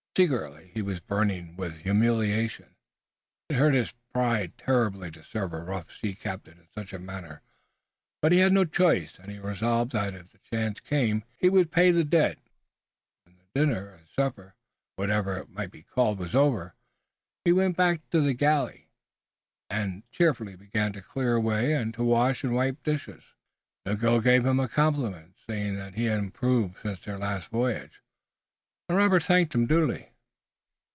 Secretly 0.17 0.71
he 0.73 0.81
was 0.81 0.99
burning 0.99 1.55
with 1.55 1.77
humiliation. 1.83 2.75
It 3.47 3.55
hurt 3.55 3.73
his 3.73 3.93
pride 4.13 4.51
terribly 4.57 5.09
to 5.11 5.23
serve 5.23 5.53
a 5.53 5.63
rough 5.63 5.89
sea 5.97 6.15
captain 6.15 6.59
in 6.59 6.67
such 6.77 6.91
a 6.91 6.99
manner, 6.99 7.43
but 8.21 8.33
he 8.33 8.39
had 8.39 8.51
no 8.51 8.65
choice 8.65 9.17
and 9.17 9.31
he 9.31 9.39
resolved 9.39 9.93
that 9.93 10.13
if 10.13 10.33
the 10.33 10.39
chance 10.39 10.81
came 10.81 11.23
he 11.37 11.47
would 11.49 11.71
pay 11.71 11.91
the 11.91 12.03
debt. 12.03 12.39
When 13.23 13.37
the 13.37 13.57
dinner 13.61 13.83
or 13.85 14.01
supper, 14.13 14.53
whichever 14.97 15.37
it 15.37 15.49
might 15.49 15.71
be 15.71 15.83
called, 15.83 16.19
was 16.19 16.35
over, 16.35 16.73
he 17.45 17.53
went 17.53 17.77
back 17.77 18.01
to 18.09 18.19
the 18.19 18.33
galley 18.33 18.89
and 19.69 20.03
cheerfully 20.11 20.57
began 20.57 20.91
to 20.91 21.01
clear 21.01 21.35
away, 21.35 21.71
and 21.73 21.93
to 21.93 22.03
wash 22.03 22.43
and 22.43 22.53
wipe 22.53 22.83
dishes. 22.83 23.23
Miguel 23.85 24.19
gave 24.19 24.45
him 24.45 24.59
a 24.59 24.67
compliment, 24.67 25.35
saying 25.47 25.77
that 25.77 25.93
he 25.95 26.03
had 26.03 26.17
improved 26.17 26.79
since 26.81 26.99
their 26.99 27.17
latest 27.17 27.47
voyage 27.47 27.99
and 28.89 28.97
Robert 28.97 29.23
thanked 29.23 29.55
him 29.55 29.65
duly. 29.65 30.09